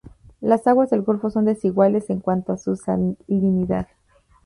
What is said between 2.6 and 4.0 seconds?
salinidad.